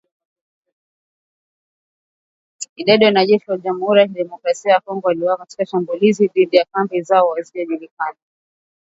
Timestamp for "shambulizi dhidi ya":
5.65-6.65